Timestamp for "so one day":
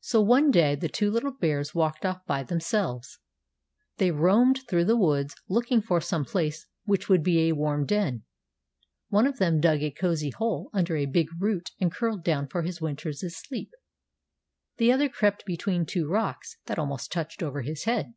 0.00-0.74